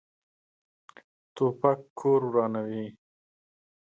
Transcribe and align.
توپک 1.35 1.79
کور 1.99 2.21
ورانوي. 2.31 2.85